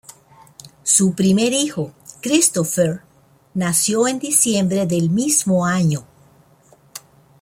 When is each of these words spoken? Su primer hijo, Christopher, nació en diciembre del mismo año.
Su 0.81 1.13
primer 1.13 1.53
hijo, 1.53 1.93
Christopher, 2.21 3.01
nació 3.53 4.07
en 4.07 4.17
diciembre 4.17 4.87
del 4.87 5.11
mismo 5.11 5.63
año. 5.63 6.07